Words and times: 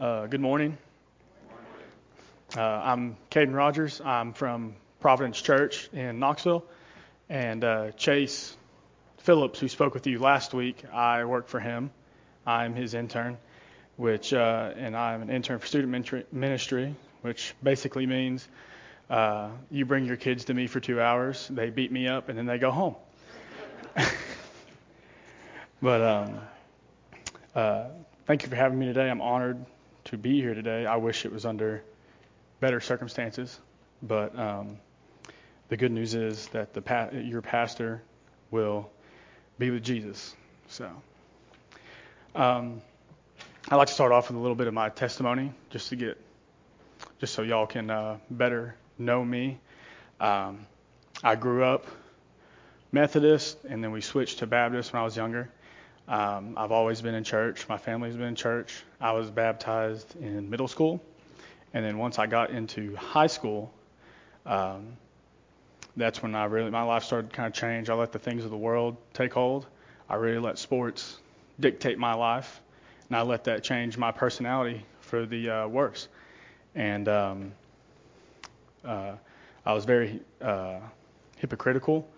Uh, 0.00 0.26
good 0.26 0.40
morning. 0.40 0.78
Uh, 2.56 2.62
I'm 2.62 3.18
Caden 3.30 3.54
Rogers. 3.54 4.00
I'm 4.00 4.32
from 4.32 4.74
Providence 4.98 5.42
Church 5.42 5.90
in 5.92 6.18
Knoxville. 6.18 6.64
And 7.28 7.62
uh, 7.62 7.90
Chase 7.90 8.56
Phillips, 9.18 9.60
who 9.60 9.68
spoke 9.68 9.92
with 9.92 10.06
you 10.06 10.18
last 10.18 10.54
week, 10.54 10.84
I 10.90 11.26
work 11.26 11.48
for 11.48 11.60
him. 11.60 11.90
I'm 12.46 12.74
his 12.74 12.94
intern, 12.94 13.36
which, 13.98 14.32
uh, 14.32 14.72
and 14.74 14.96
I'm 14.96 15.20
an 15.20 15.28
intern 15.28 15.58
for 15.58 15.66
student 15.66 16.32
ministry, 16.32 16.94
which 17.20 17.54
basically 17.62 18.06
means 18.06 18.48
uh, 19.10 19.50
you 19.70 19.84
bring 19.84 20.06
your 20.06 20.16
kids 20.16 20.46
to 20.46 20.54
me 20.54 20.66
for 20.66 20.80
two 20.80 20.98
hours, 20.98 21.46
they 21.48 21.68
beat 21.68 21.92
me 21.92 22.08
up, 22.08 22.30
and 22.30 22.38
then 22.38 22.46
they 22.46 22.56
go 22.56 22.70
home. 22.70 22.94
but 25.82 26.00
um, 26.00 26.40
uh, 27.54 27.84
thank 28.24 28.44
you 28.44 28.48
for 28.48 28.56
having 28.56 28.78
me 28.78 28.86
today. 28.86 29.10
I'm 29.10 29.20
honored 29.20 29.62
to 30.10 30.18
be 30.18 30.40
here 30.40 30.54
today. 30.54 30.86
I 30.86 30.96
wish 30.96 31.24
it 31.24 31.32
was 31.32 31.46
under 31.46 31.84
better 32.58 32.80
circumstances, 32.80 33.60
but 34.02 34.36
um, 34.36 34.76
the 35.68 35.76
good 35.76 35.92
news 35.92 36.14
is 36.14 36.48
that 36.48 36.74
the 36.74 36.82
pa- 36.82 37.10
your 37.12 37.42
pastor 37.42 38.02
will 38.50 38.90
be 39.60 39.70
with 39.70 39.84
Jesus. 39.84 40.34
So, 40.68 40.90
um, 42.34 42.82
I'd 43.68 43.76
like 43.76 43.86
to 43.86 43.94
start 43.94 44.10
off 44.10 44.28
with 44.28 44.36
a 44.36 44.40
little 44.40 44.56
bit 44.56 44.66
of 44.66 44.74
my 44.74 44.88
testimony, 44.88 45.52
just 45.70 45.90
to 45.90 45.96
get, 45.96 46.20
just 47.20 47.32
so 47.32 47.42
y'all 47.42 47.68
can 47.68 47.88
uh, 47.88 48.18
better 48.30 48.74
know 48.98 49.24
me. 49.24 49.60
Um, 50.18 50.66
I 51.22 51.36
grew 51.36 51.62
up 51.62 51.86
Methodist, 52.90 53.58
and 53.68 53.82
then 53.84 53.92
we 53.92 54.00
switched 54.00 54.40
to 54.40 54.48
Baptist 54.48 54.92
when 54.92 55.02
I 55.02 55.04
was 55.04 55.16
younger. 55.16 55.50
Um, 56.10 56.54
I've 56.56 56.72
always 56.72 57.00
been 57.00 57.14
in 57.14 57.22
church. 57.22 57.68
My 57.68 57.78
family's 57.78 58.16
been 58.16 58.26
in 58.26 58.34
church. 58.34 58.82
I 59.00 59.12
was 59.12 59.30
baptized 59.30 60.16
in 60.20 60.50
middle 60.50 60.66
school, 60.66 61.00
and 61.72 61.84
then 61.84 61.98
once 61.98 62.18
I 62.18 62.26
got 62.26 62.50
into 62.50 62.96
high 62.96 63.28
school, 63.28 63.72
um, 64.44 64.96
that's 65.96 66.20
when 66.20 66.34
I 66.34 66.46
really 66.46 66.70
my 66.70 66.82
life 66.82 67.04
started 67.04 67.30
to 67.30 67.36
kind 67.36 67.46
of 67.46 67.52
change. 67.52 67.90
I 67.90 67.94
let 67.94 68.10
the 68.10 68.18
things 68.18 68.44
of 68.44 68.50
the 68.50 68.56
world 68.56 68.96
take 69.14 69.32
hold. 69.32 69.66
I 70.08 70.16
really 70.16 70.40
let 70.40 70.58
sports 70.58 71.18
dictate 71.60 71.96
my 71.96 72.14
life, 72.14 72.60
and 73.08 73.16
I 73.16 73.22
let 73.22 73.44
that 73.44 73.62
change 73.62 73.96
my 73.96 74.10
personality 74.10 74.84
for 75.02 75.26
the 75.26 75.48
uh, 75.48 75.68
worse. 75.68 76.08
And 76.74 77.08
um, 77.08 77.52
uh, 78.84 79.12
I 79.64 79.72
was 79.72 79.84
very 79.84 80.20
uh, 80.40 80.80
hypocritical 81.36 82.08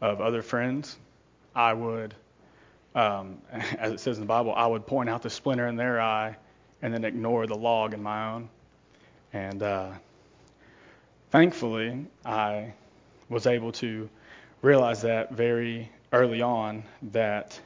of 0.00 0.20
other 0.20 0.42
friends. 0.42 0.96
I 1.52 1.72
would, 1.72 2.14
um, 2.94 3.38
as 3.78 3.92
it 3.92 4.00
says 4.00 4.16
in 4.16 4.22
the 4.22 4.26
Bible, 4.28 4.54
I 4.54 4.66
would 4.66 4.86
point 4.86 5.08
out 5.08 5.22
the 5.22 5.30
splinter 5.30 5.66
in 5.66 5.76
their 5.76 6.00
eye 6.00 6.36
and 6.82 6.92
then 6.94 7.04
ignore 7.04 7.46
the 7.46 7.56
log 7.56 7.94
in 7.94 8.02
my 8.02 8.32
own. 8.32 8.48
And 9.32 9.62
uh, 9.62 9.90
thankfully, 11.30 12.06
I 12.24 12.74
was 13.28 13.46
able 13.46 13.72
to 13.72 14.08
realize 14.62 15.02
that 15.02 15.32
very 15.32 15.90
early 16.12 16.42
on 16.42 16.82
that 17.12 17.60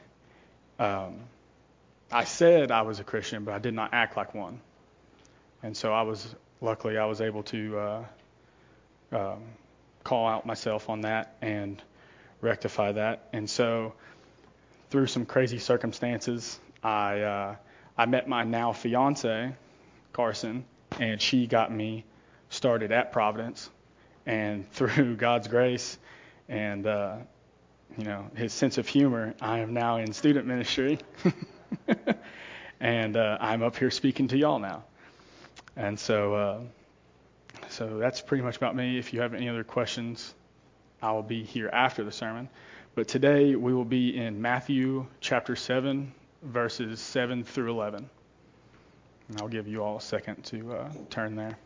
um, 0.79 1.19
I 2.11 2.23
said 2.23 2.71
I 2.71 2.83
was 2.83 2.99
a 2.99 3.03
Christian, 3.03 3.43
but 3.43 3.53
I 3.53 3.59
did 3.59 3.73
not 3.73 3.93
act 3.93 4.15
like 4.15 4.33
one. 4.35 4.59
And 5.63 5.75
so 5.75 5.91
I 5.91 6.03
was, 6.03 6.35
luckily, 6.61 6.97
I 6.97 7.05
was 7.05 7.21
able 7.21 7.43
to 7.43 7.79
uh, 7.79 8.03
um, 9.11 9.43
call 10.03 10.27
out 10.27 10.45
myself 10.45 10.89
on 10.89 11.01
that 11.01 11.35
and 11.41 11.81
rectify 12.41 12.91
that. 12.91 13.27
And 13.33 13.49
so, 13.49 13.93
through 14.95 15.07
some 15.07 15.25
crazy 15.25 15.59
circumstances, 15.59 16.57
I 16.81 17.19
uh, 17.19 17.55
I 17.97 18.05
met 18.05 18.29
my 18.29 18.45
now 18.45 18.71
fiance, 18.71 19.53
Carson, 20.13 20.63
and 21.01 21.21
she 21.21 21.47
got 21.47 21.69
me 21.69 22.05
started 22.47 22.93
at 22.93 23.11
Providence 23.11 23.69
and 24.25 24.71
through 24.71 25.17
God's 25.17 25.49
grace 25.49 25.99
and 26.47 26.87
uh, 26.87 27.17
you 27.97 28.05
know 28.05 28.31
His 28.37 28.53
sense 28.53 28.77
of 28.77 28.87
humor, 28.87 29.35
I 29.41 29.59
am 29.59 29.73
now 29.73 29.97
in 29.97 30.13
student 30.13 30.47
ministry, 30.47 30.99
and 32.79 33.17
uh, 33.17 33.37
I'm 33.41 33.63
up 33.63 33.75
here 33.75 33.91
speaking 33.91 34.29
to 34.29 34.37
y'all 34.37 34.59
now. 34.59 34.85
And 35.75 35.99
so, 35.99 36.35
uh, 36.35 36.59
so 37.67 37.97
that's 37.97 38.21
pretty 38.21 38.45
much 38.45 38.55
about 38.55 38.77
me. 38.77 38.97
If 38.97 39.13
you 39.13 39.19
have 39.19 39.33
any 39.33 39.49
other 39.49 39.65
questions, 39.65 40.33
I 41.01 41.11
will 41.11 41.21
be 41.21 41.43
here 41.43 41.67
after 41.67 42.05
the 42.05 42.13
sermon. 42.13 42.47
But 42.95 43.07
today 43.07 43.55
we 43.55 43.73
will 43.73 43.85
be 43.85 44.17
in 44.17 44.41
Matthew 44.41 45.05
chapter 45.19 45.55
7, 45.55 46.13
verses 46.43 46.99
7 46.99 47.43
through 47.43 47.71
11. 47.71 48.09
And 49.27 49.41
I'll 49.41 49.47
give 49.47 49.67
you 49.67 49.83
all 49.83 49.97
a 49.97 50.01
second 50.01 50.43
to 50.45 50.73
uh, 50.73 50.91
turn 51.09 51.35
there 51.35 51.57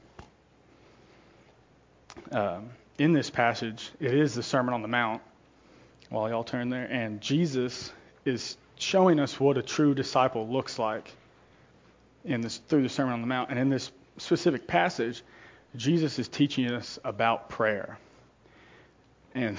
um, 2.31 2.69
in 2.97 3.13
this 3.13 3.29
passage, 3.29 3.91
it 3.99 4.13
is 4.13 4.33
the 4.33 4.43
Sermon 4.43 4.73
on 4.73 4.81
the 4.81 4.87
Mount. 4.87 5.21
While 6.09 6.29
y'all 6.29 6.43
turn 6.43 6.69
there, 6.69 6.85
and 6.85 7.21
Jesus 7.21 7.91
is 8.25 8.57
showing 8.77 9.19
us 9.19 9.39
what 9.39 9.57
a 9.57 9.61
true 9.61 9.93
disciple 9.93 10.47
looks 10.47 10.79
like 10.79 11.13
in 12.25 12.41
this 12.41 12.57
through 12.57 12.83
the 12.83 12.89
Sermon 12.89 13.13
on 13.13 13.21
the 13.21 13.27
Mount. 13.27 13.51
And 13.51 13.59
in 13.59 13.69
this 13.69 13.91
specific 14.17 14.65
passage, 14.65 15.21
Jesus 15.75 16.17
is 16.17 16.27
teaching 16.27 16.71
us 16.71 16.97
about 17.03 17.49
prayer. 17.49 17.99
And 19.35 19.57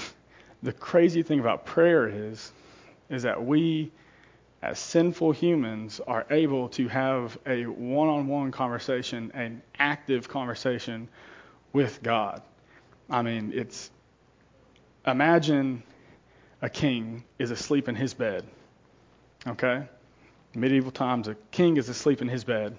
the 0.62 0.72
crazy 0.72 1.22
thing 1.22 1.40
about 1.40 1.64
prayer 1.64 2.08
is, 2.08 2.52
is 3.08 3.22
that 3.22 3.44
we, 3.44 3.90
as 4.62 4.78
sinful 4.78 5.32
humans, 5.32 6.00
are 6.06 6.26
able 6.30 6.68
to 6.70 6.88
have 6.88 7.38
a 7.46 7.64
one-on-one 7.64 8.52
conversation, 8.52 9.30
an 9.34 9.62
active 9.78 10.28
conversation 10.28 11.08
with 11.72 12.02
God. 12.02 12.42
I 13.08 13.22
mean, 13.22 13.52
it's 13.54 13.90
imagine 15.06 15.82
a 16.62 16.68
king 16.68 17.24
is 17.38 17.50
asleep 17.50 17.88
in 17.88 17.94
his 17.94 18.14
bed. 18.14 18.44
Okay? 19.46 19.84
Medieval 20.54 20.90
times, 20.90 21.28
a 21.28 21.36
king 21.50 21.76
is 21.76 21.88
asleep 21.88 22.20
in 22.20 22.28
his 22.28 22.44
bed. 22.44 22.76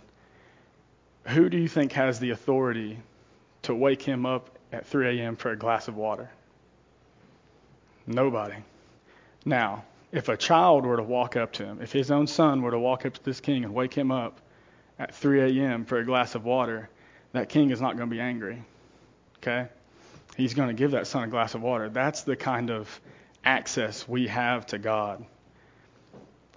Who 1.27 1.49
do 1.49 1.57
you 1.57 1.67
think 1.67 1.93
has 1.93 2.19
the 2.19 2.31
authority 2.31 2.99
to 3.63 3.73
wake 3.73 4.01
him 4.01 4.25
up 4.25 4.57
at 4.71 4.85
3 4.85 5.19
a.m. 5.19 5.35
for 5.35 5.51
a 5.51 5.57
glass 5.57 5.87
of 5.87 5.95
water? 5.95 6.29
Nobody. 8.07 8.55
Now, 9.45 9.83
if 10.11 10.29
a 10.29 10.37
child 10.37 10.85
were 10.85 10.97
to 10.97 11.03
walk 11.03 11.35
up 11.35 11.53
to 11.53 11.65
him, 11.65 11.81
if 11.81 11.91
his 11.91 12.11
own 12.11 12.27
son 12.27 12.61
were 12.61 12.71
to 12.71 12.79
walk 12.79 13.05
up 13.05 13.13
to 13.13 13.23
this 13.23 13.39
king 13.39 13.63
and 13.63 13.73
wake 13.73 13.93
him 13.93 14.11
up 14.11 14.41
at 14.99 15.15
3 15.15 15.59
a.m. 15.59 15.85
for 15.85 15.99
a 15.99 16.05
glass 16.05 16.35
of 16.35 16.43
water, 16.43 16.89
that 17.31 17.49
king 17.49 17.69
is 17.71 17.81
not 17.81 17.97
going 17.97 18.09
to 18.09 18.13
be 18.13 18.21
angry. 18.21 18.61
Okay? 19.37 19.67
He's 20.37 20.53
going 20.53 20.67
to 20.67 20.73
give 20.73 20.91
that 20.91 21.07
son 21.07 21.23
a 21.23 21.27
glass 21.27 21.55
of 21.55 21.61
water. 21.61 21.89
That's 21.89 22.21
the 22.23 22.35
kind 22.35 22.69
of 22.69 23.01
access 23.43 24.07
we 24.07 24.27
have 24.27 24.65
to 24.67 24.77
God. 24.77 25.25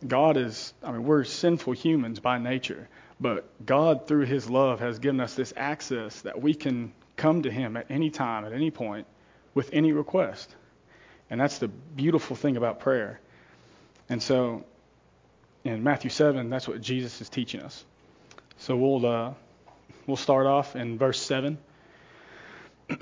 God 0.07 0.37
is, 0.37 0.75
I 0.83 0.93
mean, 0.93 1.05
we're 1.05 1.25
sinful 1.25 1.73
humans 1.73 2.21
by 2.21 2.39
nature, 2.39 2.89
but 3.21 3.49
God, 3.65 4.07
through 4.07 4.27
His 4.27 4.51
love, 4.51 4.81
has 4.81 4.99
given 4.99 5.21
us 5.21 5.35
this 5.35 5.55
access 5.57 6.21
that 6.23 6.41
we 6.41 6.55
can 6.55 6.93
come 7.17 7.43
to 7.43 7.51
Him 7.51 7.77
at 7.77 7.87
any 7.91 8.11
time, 8.11 8.45
at 8.45 8.53
any 8.53 8.71
point, 8.71 9.07
with 9.55 9.71
any 9.73 9.93
request. 9.93 10.55
And 11.35 11.41
that's 11.41 11.59
the 11.59 11.67
beautiful 11.67 12.37
thing 12.37 12.57
about 12.57 12.79
prayer. 12.79 13.19
And 14.09 14.23
so, 14.23 14.63
in 15.65 15.83
Matthew 15.83 16.09
7, 16.09 16.49
that's 16.49 16.69
what 16.69 16.81
Jesus 16.81 17.21
is 17.21 17.29
teaching 17.29 17.61
us. 17.61 17.85
So 18.59 18.77
we'll 18.77 19.05
uh, 19.05 19.35
we'll 20.07 20.17
start 20.17 20.47
off 20.47 20.77
in 20.77 20.97
verse 20.97 21.21
7. 21.21 21.59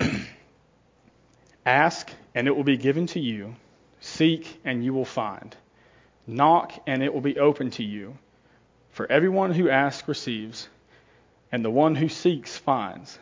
Ask, 1.67 2.09
and 2.33 2.47
it 2.47 2.55
will 2.55 2.63
be 2.63 2.75
given 2.75 3.05
to 3.05 3.19
you. 3.19 3.55
Seek, 3.99 4.59
and 4.65 4.83
you 4.83 4.95
will 4.95 5.05
find. 5.05 5.55
Knock, 6.25 6.73
and 6.87 7.03
it 7.03 7.13
will 7.13 7.21
be 7.21 7.37
open 7.37 7.69
to 7.69 7.83
you. 7.83 8.17
For 8.93 9.05
everyone 9.11 9.51
who 9.51 9.69
asks 9.69 10.07
receives, 10.07 10.67
and 11.51 11.63
the 11.63 11.69
one 11.69 11.93
who 11.93 12.09
seeks 12.09 12.57
finds, 12.57 13.19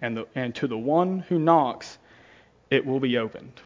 and, 0.00 0.18
the, 0.18 0.28
and 0.36 0.54
to 0.54 0.68
the 0.68 0.78
one 0.78 1.18
who 1.18 1.40
knocks 1.40 1.98
it 2.70 2.86
will 2.86 3.00
be 3.00 3.18
opened. 3.18 3.60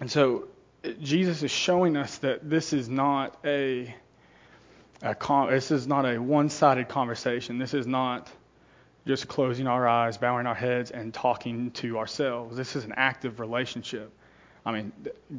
And 0.00 0.10
so 0.10 0.48
uh, 0.84 0.90
Jesus 1.02 1.42
is 1.42 1.50
showing 1.50 1.96
us 1.96 2.18
that 2.18 2.48
this 2.48 2.72
is 2.72 2.88
not 2.88 3.38
a, 3.44 3.94
a 5.02 5.16
this 5.50 5.70
is 5.70 5.86
not 5.86 6.04
a 6.04 6.18
one-sided 6.18 6.88
conversation. 6.88 7.58
This 7.58 7.74
is 7.74 7.86
not 7.86 8.30
just 9.06 9.26
closing 9.28 9.66
our 9.66 9.88
eyes, 9.88 10.18
bowing 10.18 10.46
our 10.46 10.54
heads, 10.54 10.90
and 10.90 11.14
talking 11.14 11.70
to 11.72 11.98
ourselves. 11.98 12.56
This 12.56 12.76
is 12.76 12.84
an 12.84 12.94
active 12.96 13.40
relationship. 13.40 14.12
I 14.66 14.72
mean, 14.72 14.92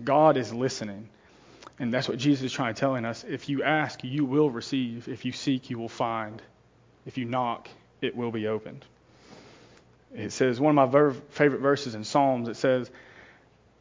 God 0.04 0.38
is 0.38 0.52
listening. 0.54 1.10
And 1.78 1.94
that's 1.94 2.10
what 2.10 2.18
Jesus 2.18 2.44
is 2.44 2.52
trying 2.52 2.74
to 2.74 2.80
telling 2.80 3.06
us. 3.06 3.24
If 3.24 3.48
you 3.48 3.64
ask, 3.64 4.04
you 4.04 4.26
will 4.26 4.50
receive. 4.50 5.08
If 5.08 5.24
you 5.24 5.32
seek, 5.32 5.70
you 5.70 5.80
will 5.80 5.88
find. 5.88 6.42
If 7.06 7.18
you 7.18 7.26
knock, 7.26 7.70
it 8.02 8.16
will 8.16 8.32
be 8.32 8.48
opened. 8.48 8.84
It 10.14 10.32
says, 10.32 10.60
one 10.60 10.72
of 10.72 10.76
my 10.76 10.92
ver- 10.92 11.14
favorite 11.30 11.62
verses 11.62 11.96
in 11.96 12.04
Psalms, 12.04 12.50
it 12.50 12.58
says, 12.58 12.90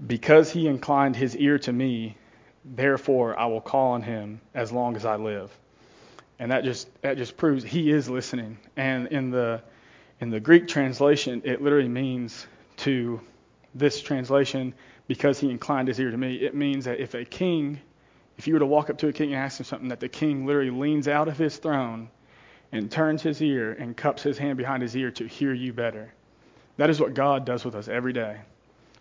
Because 0.07 0.51
he 0.53 0.67
inclined 0.69 1.17
his 1.17 1.37
ear 1.37 1.59
to 1.61 1.73
me, 1.73 2.17
therefore 2.65 3.39
I 3.39 3.47
will 3.47 3.61
call 3.63 3.93
on 3.93 4.03
him 4.03 4.41
as 4.55 4.73
long 4.73 4.97
as 4.97 5.05
I 5.05 5.17
live. 5.17 5.51
and 6.39 6.53
that 6.53 6.65
just 6.65 6.89
that 7.03 7.17
just 7.19 7.37
proves 7.37 7.65
he 7.65 7.91
is 7.91 8.09
listening. 8.11 8.59
And 8.77 9.09
in 9.09 9.31
the 9.31 9.63
in 10.21 10.31
the 10.31 10.41
Greek 10.41 10.69
translation, 10.69 11.43
it 11.45 11.63
literally 11.63 11.89
means 11.89 12.47
to 12.79 13.21
this 13.75 14.01
translation 14.03 14.75
because 15.09 15.41
he 15.41 15.51
inclined 15.51 15.89
his 15.89 16.01
ear 16.01 16.11
to 16.11 16.19
me. 16.19 16.37
It 16.37 16.55
means 16.55 16.87
that 16.87 17.01
if 17.01 17.15
a 17.15 17.25
king, 17.25 17.81
if 18.39 18.49
you 18.49 18.55
were 18.55 18.61
to 18.61 18.67
walk 18.67 18.91
up 18.91 18.99
to 18.99 19.09
a 19.09 19.15
king 19.15 19.35
and 19.35 19.43
ask 19.43 19.61
him 19.61 19.65
something, 19.67 19.89
that 19.91 20.01
the 20.01 20.09
king 20.11 20.47
literally 20.47 20.71
leans 20.71 21.09
out 21.09 21.29
of 21.29 21.39
his 21.39 21.59
throne 21.59 22.11
and 22.73 22.91
turns 22.91 23.23
his 23.23 23.43
ear 23.43 23.73
and 23.73 23.97
cups 23.97 24.23
his 24.23 24.39
hand 24.39 24.59
behind 24.59 24.83
his 24.83 24.97
ear 24.97 25.11
to 25.13 25.27
hear 25.27 25.55
you 25.55 25.73
better. 25.73 26.13
That 26.79 26.91
is 26.91 27.01
what 27.01 27.15
God 27.15 27.45
does 27.47 27.65
with 27.65 27.75
us 27.77 27.89
every 27.89 28.13
day. 28.13 28.39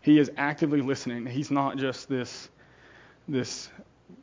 He 0.08 0.20
is 0.20 0.32
actively 0.38 0.80
listening. 0.80 1.26
He's 1.26 1.52
not 1.52 1.76
just 1.76 2.08
this 2.08 2.48
this 3.28 3.70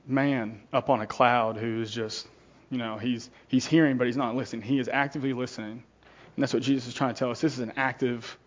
man 0.06 0.62
up 0.72 0.88
on 0.88 1.02
a 1.02 1.06
cloud 1.06 1.58
who's 1.58 1.90
just, 1.90 2.26
you 2.70 2.78
know, 2.78 2.96
he's 2.96 3.28
he's 3.48 3.66
hearing 3.66 3.98
but 3.98 4.06
he's 4.06 4.16
not 4.16 4.34
listening. 4.34 4.62
He 4.62 4.78
is 4.78 4.88
actively 4.88 5.34
listening. 5.34 5.72
And 5.72 6.42
that's 6.42 6.54
what 6.54 6.62
Jesus 6.62 6.88
is 6.88 6.94
trying 6.94 7.12
to 7.12 7.18
tell 7.18 7.30
us. 7.30 7.42
This 7.42 7.52
is 7.52 7.58
an 7.58 7.74
active 7.76 8.38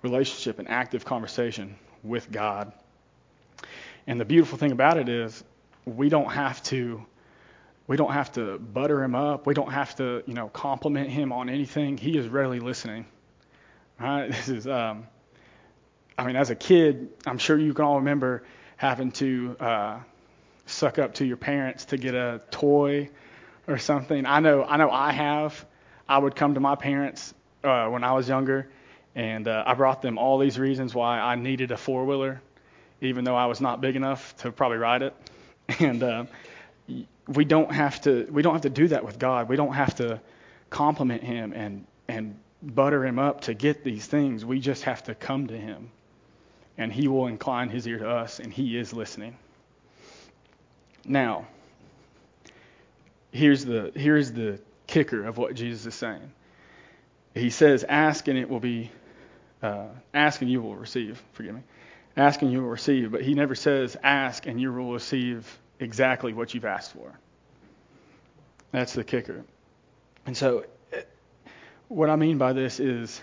relationship, 0.00 0.58
an 0.58 0.68
active 0.68 1.04
conversation 1.04 1.76
with 2.02 2.32
God. 2.32 2.72
And 4.06 4.18
the 4.18 4.24
beautiful 4.24 4.56
thing 4.56 4.72
about 4.72 4.96
it 4.96 5.10
is 5.10 5.44
we 5.84 6.08
don't 6.08 6.32
have 6.32 6.62
to 6.62 7.04
we 7.88 7.98
don't 7.98 8.12
have 8.12 8.32
to 8.32 8.58
butter 8.58 9.04
him 9.04 9.14
up. 9.14 9.46
We 9.46 9.52
don't 9.52 9.70
have 9.70 9.94
to, 9.96 10.22
you 10.24 10.32
know, 10.32 10.48
compliment 10.48 11.10
him 11.10 11.30
on 11.30 11.50
anything. 11.50 11.98
He 11.98 12.16
is 12.16 12.26
readily 12.26 12.60
listening. 12.60 13.04
All 14.00 14.06
right? 14.06 14.30
This 14.32 14.48
is 14.48 14.66
um 14.66 15.08
I 16.18 16.24
mean, 16.24 16.36
as 16.36 16.50
a 16.50 16.54
kid, 16.54 17.10
I'm 17.26 17.38
sure 17.38 17.58
you 17.58 17.74
can 17.74 17.84
all 17.84 17.96
remember 17.96 18.44
having 18.76 19.12
to 19.12 19.56
uh, 19.60 19.98
suck 20.64 20.98
up 20.98 21.14
to 21.14 21.26
your 21.26 21.36
parents 21.36 21.86
to 21.86 21.98
get 21.98 22.14
a 22.14 22.40
toy 22.50 23.10
or 23.66 23.78
something. 23.78 24.24
I 24.24 24.40
know, 24.40 24.64
I 24.64 24.78
know, 24.78 24.90
I 24.90 25.12
have. 25.12 25.66
I 26.08 26.18
would 26.18 26.34
come 26.34 26.54
to 26.54 26.60
my 26.60 26.74
parents 26.74 27.34
uh, 27.64 27.88
when 27.88 28.02
I 28.02 28.12
was 28.12 28.28
younger, 28.28 28.70
and 29.14 29.46
uh, 29.46 29.64
I 29.66 29.74
brought 29.74 30.00
them 30.00 30.16
all 30.16 30.38
these 30.38 30.58
reasons 30.58 30.94
why 30.94 31.18
I 31.18 31.34
needed 31.34 31.70
a 31.70 31.76
four 31.76 32.06
wheeler, 32.06 32.40
even 33.00 33.24
though 33.24 33.36
I 33.36 33.46
was 33.46 33.60
not 33.60 33.80
big 33.82 33.96
enough 33.96 34.36
to 34.38 34.52
probably 34.52 34.78
ride 34.78 35.02
it. 35.02 35.14
And 35.80 36.00
uh, 36.00 36.26
we 37.26 37.44
don't 37.44 37.72
have 37.72 38.00
to, 38.02 38.28
we 38.30 38.42
don't 38.42 38.52
have 38.52 38.62
to 38.62 38.70
do 38.70 38.86
that 38.88 39.04
with 39.04 39.18
God. 39.18 39.48
We 39.48 39.56
don't 39.56 39.72
have 39.72 39.96
to 39.96 40.20
compliment 40.70 41.24
Him 41.24 41.52
and 41.52 41.86
and 42.06 42.38
butter 42.62 43.04
Him 43.04 43.18
up 43.18 43.42
to 43.42 43.54
get 43.54 43.82
these 43.82 44.06
things. 44.06 44.44
We 44.44 44.60
just 44.60 44.84
have 44.84 45.02
to 45.04 45.14
come 45.16 45.48
to 45.48 45.58
Him 45.58 45.90
and 46.78 46.92
he 46.92 47.08
will 47.08 47.26
incline 47.26 47.68
his 47.68 47.86
ear 47.86 47.98
to 47.98 48.08
us, 48.08 48.38
and 48.38 48.52
he 48.52 48.76
is 48.76 48.92
listening. 48.92 49.36
Now, 51.04 51.46
here's 53.30 53.64
the 53.64 53.92
here's 53.94 54.32
the 54.32 54.60
kicker 54.86 55.24
of 55.24 55.38
what 55.38 55.54
Jesus 55.54 55.86
is 55.86 55.94
saying. 55.94 56.32
He 57.34 57.50
says, 57.50 57.84
"Ask 57.84 58.28
and 58.28 58.38
it 58.38 58.48
will 58.48 58.60
be, 58.60 58.90
uh, 59.62 59.88
ask 60.12 60.42
and 60.42 60.50
you 60.50 60.62
will 60.62 60.76
receive." 60.76 61.22
Forgive 61.32 61.54
me. 61.54 61.62
Ask 62.16 62.42
and 62.42 62.50
you 62.50 62.62
will 62.62 62.70
receive, 62.70 63.12
but 63.12 63.22
he 63.22 63.34
never 63.34 63.54
says, 63.54 63.96
"Ask 64.02 64.46
and 64.46 64.60
you 64.60 64.72
will 64.72 64.92
receive 64.92 65.58
exactly 65.80 66.32
what 66.32 66.54
you've 66.54 66.64
asked 66.64 66.92
for." 66.92 67.12
That's 68.72 68.94
the 68.94 69.04
kicker. 69.04 69.44
And 70.26 70.36
so, 70.36 70.64
what 71.88 72.10
I 72.10 72.16
mean 72.16 72.38
by 72.38 72.52
this 72.52 72.80
is 72.80 73.20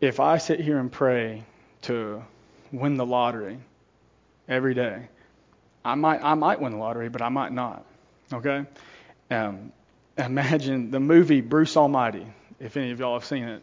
if 0.00 0.20
I 0.20 0.38
sit 0.38 0.60
here 0.60 0.78
and 0.78 0.90
pray 0.90 1.44
to 1.82 2.22
win 2.72 2.96
the 2.96 3.06
lottery 3.06 3.58
every 4.48 4.74
day, 4.74 5.08
I 5.84 5.94
might 5.94 6.22
I 6.22 6.34
might 6.34 6.60
win 6.60 6.72
the 6.72 6.78
lottery, 6.78 7.08
but 7.08 7.22
I 7.22 7.28
might 7.28 7.52
not. 7.52 7.84
Okay? 8.32 8.64
Um, 9.30 9.72
imagine 10.16 10.90
the 10.90 11.00
movie 11.00 11.40
Bruce 11.40 11.76
Almighty, 11.76 12.26
if 12.60 12.76
any 12.76 12.90
of 12.90 13.00
y'all 13.00 13.14
have 13.14 13.24
seen 13.24 13.44
it. 13.44 13.62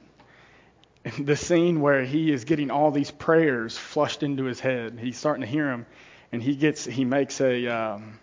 The 1.19 1.36
scene 1.36 1.81
where 1.81 2.04
he 2.04 2.31
is 2.31 2.44
getting 2.44 2.69
all 2.69 2.92
these 2.92 3.10
prayers 3.10 3.75
flushed 3.75 4.22
into 4.22 4.44
his 4.44 4.60
head. 4.60 5.00
He's 5.01 5.18
starting 5.18 5.42
to 5.42 5.48
hear 5.48 5.66
them, 5.66 5.88
and 6.31 6.44
he 6.44 6.56
gets 6.56 6.86
he 6.86 7.06
makes 7.06 7.42
a 7.42 7.66
um, 7.68 8.19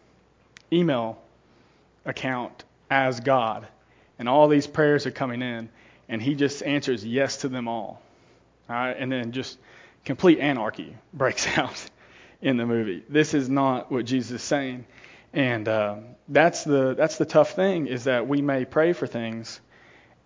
email 0.73 1.21
account 2.05 2.63
as 2.89 3.19
God, 3.19 3.67
and 4.17 4.29
all 4.29 4.47
these 4.47 4.69
prayers 4.69 5.07
are 5.07 5.11
coming 5.11 5.43
in, 5.43 5.69
and 6.09 6.23
he 6.23 6.35
just 6.35 6.63
answers 6.63 7.05
yes 7.05 7.39
to 7.39 7.49
them 7.49 7.69
all. 7.69 8.01
All 8.69 8.77
right, 8.77 8.97
and 8.99 9.11
then 9.11 9.33
just 9.33 9.59
complete 10.05 10.39
anarchy 10.39 10.97
breaks 11.13 11.47
out 11.59 11.83
in 12.41 12.57
the 12.57 12.67
movie. 12.67 13.05
This 13.09 13.35
is 13.35 13.49
not 13.49 13.91
what 13.91 14.05
Jesus 14.05 14.31
is 14.31 14.43
saying, 14.43 14.87
and 15.33 15.69
uh, 15.69 15.97
that's 16.29 16.65
the 16.65 16.95
that's 16.95 17.19
the 17.19 17.27
tough 17.27 17.53
thing 17.53 17.87
is 17.87 18.05
that 18.05 18.29
we 18.29 18.43
may 18.43 18.65
pray 18.65 18.93
for 18.93 19.07
things, 19.07 19.61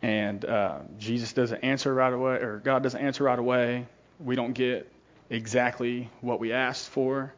and 0.00 0.44
uh, 0.44 0.80
Jesus 0.98 1.32
doesn't 1.32 1.62
answer 1.64 1.92
right 1.92 2.12
away, 2.12 2.36
or 2.36 2.60
God 2.64 2.82
doesn't 2.82 3.00
answer 3.00 3.24
right 3.24 3.38
away. 3.38 3.86
We 4.20 4.36
don't 4.36 4.52
get 4.52 4.90
exactly 5.30 6.10
what 6.20 6.38
we 6.38 6.52
asked 6.52 6.88
for, 6.88 7.32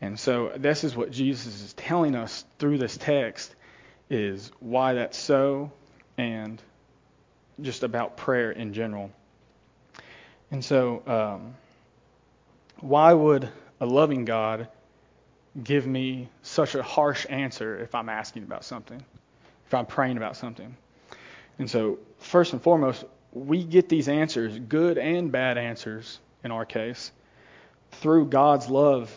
and 0.00 0.18
so 0.18 0.52
this 0.56 0.84
is 0.84 0.94
what 0.94 1.10
Jesus 1.10 1.62
is 1.62 1.72
telling 1.74 2.14
us 2.14 2.44
through 2.58 2.78
this 2.78 2.96
text 2.96 3.54
is 4.08 4.52
why 4.60 4.94
that's 4.94 5.18
so, 5.18 5.72
and 6.16 6.62
just 7.60 7.82
about 7.82 8.16
prayer 8.16 8.50
in 8.50 8.72
general. 8.72 9.10
And 10.50 10.64
so, 10.64 11.02
um, 11.06 11.54
why 12.80 13.12
would 13.12 13.48
a 13.80 13.86
loving 13.86 14.24
God 14.24 14.68
give 15.62 15.86
me 15.86 16.28
such 16.42 16.74
a 16.74 16.82
harsh 16.82 17.26
answer 17.28 17.78
if 17.78 17.94
I'm 17.94 18.08
asking 18.08 18.42
about 18.42 18.64
something, 18.64 19.02
if 19.66 19.74
I'm 19.74 19.86
praying 19.86 20.16
about 20.18 20.36
something? 20.36 20.76
And 21.58 21.70
so, 21.70 21.98
first 22.18 22.52
and 22.52 22.62
foremost, 22.62 23.04
we 23.32 23.64
get 23.64 23.88
these 23.88 24.08
answers, 24.08 24.58
good 24.58 24.98
and 24.98 25.32
bad 25.32 25.58
answers 25.58 26.20
in 26.44 26.50
our 26.50 26.64
case, 26.64 27.12
through 27.92 28.26
God's 28.26 28.68
love 28.68 29.10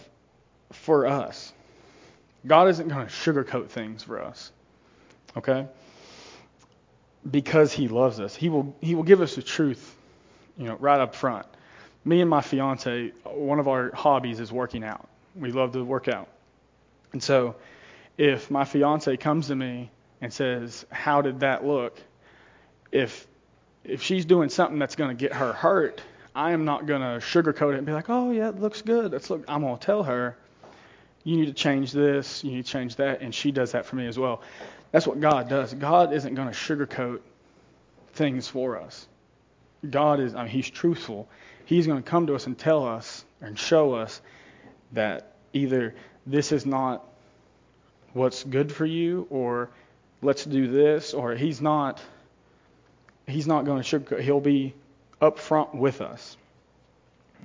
for 0.71 1.06
us. 1.06 1.53
God 2.45 2.69
isn't 2.69 2.88
going 2.88 3.06
to 3.06 3.12
sugarcoat 3.12 3.69
things 3.69 4.03
for 4.03 4.21
us. 4.21 4.51
Okay? 5.38 5.68
Because 7.30 7.74
he 7.74 7.88
loves 7.88 8.19
us. 8.19 8.36
He 8.36 8.50
will 8.50 8.75
he 8.81 8.95
will 8.95 9.04
give 9.04 9.21
us 9.21 9.36
the 9.36 9.42
truth 9.42 9.95
you 10.57 10.66
know, 10.66 10.75
right 10.75 11.00
up 11.00 11.16
front. 11.16 11.45
Me 12.06 12.21
and 12.21 12.30
my 12.30 12.42
fiance, 12.42 13.12
one 13.24 13.60
of 13.60 13.68
our 13.68 13.92
hobbies 13.94 14.39
is 14.39 14.51
working 14.51 14.83
out. 14.83 15.07
We 15.36 15.51
love 15.51 15.74
to 15.74 15.83
work 15.83 16.07
out. 16.07 16.27
And 17.12 17.21
so 17.21 17.56
if 18.18 18.50
my 18.50 18.66
fiance 18.66 19.16
comes 19.18 19.48
to 19.48 19.56
me 19.56 19.92
and 20.21 20.31
says, 20.31 20.86
"How 20.92 21.21
did 21.21 21.42
that 21.42 21.66
look?" 21.66 22.02
if 22.92 23.28
if 23.83 24.02
she's 24.04 24.26
doing 24.26 24.49
something 24.49 24.78
that's 24.78 24.95
going 24.95 25.09
to 25.09 25.19
get 25.19 25.33
her 25.33 25.54
hurt, 25.54 26.02
I 26.35 26.52
am 26.52 26.66
not 26.66 26.85
going 26.85 27.02
to 27.02 27.26
sugarcoat 27.26 27.73
it 27.73 27.78
and 27.78 27.85
be 27.85 27.94
like, 27.94 28.09
"Oh 28.09 28.31
yeah, 28.31 28.49
it 28.49 28.59
looks 28.59 28.81
good." 28.81 29.11
That's 29.11 29.30
look. 29.30 29.44
I'm 29.47 29.61
going 29.61 29.78
to 29.78 29.85
tell 29.85 30.04
her, 30.04 30.38
"You 31.23 31.38
need 31.38 31.47
to 31.47 31.54
change 31.54 31.92
this. 31.92 32.44
You 32.44 32.52
need 32.52 32.66
to 32.66 32.71
change 32.71 32.95
that," 32.97 33.21
and 33.21 33.33
she 33.33 33.52
does 33.52 33.73
that 33.73 33.85
for 33.85 33.95
me 33.95 34.07
as 34.07 34.18
well. 34.18 34.42
That's 34.92 35.06
what 35.06 35.19
God 35.19 35.49
does. 35.49 35.73
God 35.73 36.14
isn't 36.14 36.33
going 36.33 36.47
to 36.47 36.54
sugarcoat 36.54 37.19
things 38.14 38.47
for 38.47 38.80
us. 38.80 39.07
God 39.88 40.19
is, 40.19 40.35
I 40.35 40.44
mean, 40.44 40.52
He's 40.52 40.69
truthful. 40.69 41.28
He's 41.66 41.88
going 41.88 42.02
to 42.02 42.09
come 42.09 42.28
to 42.28 42.35
us 42.35 42.47
and 42.47 42.57
tell 42.57 42.88
us 42.88 43.23
and 43.42 43.57
show 43.57 43.94
us 43.94 44.21
that 44.94 45.33
either 45.54 45.95
this 46.26 46.52
is 46.52 46.66
not 46.66 47.06
what's 48.14 48.44
good 48.44 48.71
for 48.71 48.85
you 48.85 49.28
or 49.30 49.69
let's 50.21 50.44
do 50.44 50.68
this 50.68 51.14
or 51.14 51.35
He's 51.35 51.61
not. 51.61 52.02
He's 53.28 53.45
not 53.45 53.66
going 53.66 53.81
to 53.81 53.99
sugarcoat. 53.99 54.21
He'll 54.21 54.40
be 54.40 54.73
upfront 55.21 55.76
with 55.76 56.02
us. 56.02 56.35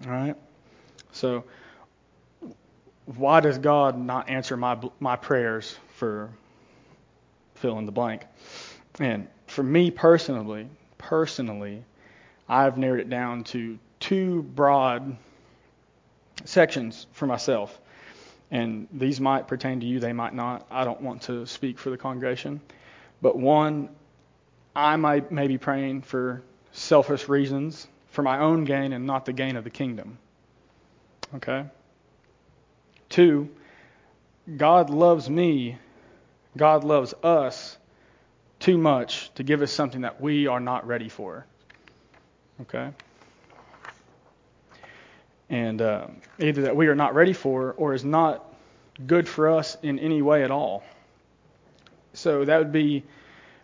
All 0.07 0.13
right? 0.13 0.37
So, 1.13 1.45
why 3.07 3.41
does 3.41 3.59
God 3.59 3.99
not 3.99 4.29
answer 4.29 4.57
my 4.57 4.79
my 5.01 5.17
prayers 5.17 5.77
for 5.97 6.31
fill 7.55 7.79
in 7.79 7.87
the 7.87 7.93
blank? 7.93 8.23
And 8.99 9.29
for 9.47 9.63
me 9.63 9.91
personally, 9.91 10.69
personally, 10.99 11.85
I've 12.49 12.79
narrowed 12.79 13.01
it 13.01 13.11
down 13.11 13.45
to 13.45 13.79
two 14.01 14.43
broad 14.43 15.17
sections 16.45 17.07
for 17.13 17.27
myself. 17.27 17.79
And 18.51 18.87
these 18.93 19.21
might 19.21 19.49
pertain 19.49 19.81
to 19.81 19.87
you, 19.87 20.01
they 20.01 20.13
might 20.13 20.35
not. 20.35 20.67
I 20.71 20.85
don't 20.85 21.01
want 21.01 21.23
to 21.23 21.47
speak 21.47 21.79
for 21.79 21.91
the 21.91 21.97
congregation. 21.97 22.61
But 23.21 23.37
one, 23.37 23.89
I 24.77 24.97
might 24.97 25.33
may 25.33 25.47
be 25.47 25.59
praying 25.59 26.03
for 26.03 26.43
selfish 26.73 27.29
reasons, 27.29 27.87
for 28.11 28.23
my 28.23 28.39
own 28.39 28.65
gain 28.65 28.93
and 28.93 29.07
not 29.07 29.25
the 29.25 29.33
gain 29.33 29.57
of 29.57 29.65
the 29.65 29.71
kingdom. 29.71 30.19
Okay? 31.35 31.65
Two, 33.15 33.49
God 34.57 34.91
loves 34.91 35.31
me, 35.31 35.79
God 36.57 36.83
loves 36.83 37.15
us 37.23 37.79
too 38.59 38.77
much 38.77 39.33
to 39.37 39.45
give 39.45 39.63
us 39.63 39.71
something 39.71 40.01
that 40.01 40.21
we 40.21 40.49
are 40.49 40.59
not 40.59 40.85
ready 40.85 41.09
for. 41.09 41.47
Okay? 42.63 42.91
And 45.49 45.81
uh, 45.81 46.09
either 46.41 46.63
that 46.63 46.75
we 46.75 46.89
are 46.89 46.97
not 46.97 47.15
ready 47.15 47.35
for 47.35 47.75
or 47.75 47.95
is 47.95 48.05
not 48.05 48.53
good 49.07 49.29
for 49.29 49.49
us 49.49 49.77
in 49.85 50.01
any 50.01 50.21
way 50.21 50.43
at 50.43 50.51
all. 50.51 50.83
So 52.15 52.45
that 52.45 52.59
would 52.59 52.73
be 52.73 53.05